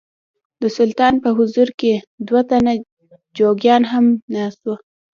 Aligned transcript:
د 0.61 0.63
سلطان 0.77 1.13
په 1.23 1.29
حضور 1.37 1.67
کې 1.79 1.93
دوه 2.27 2.41
تنه 2.49 2.73
جوګیان 3.37 3.83
هم 3.91 4.05
ناست 4.35 4.59
وو. 4.65 4.75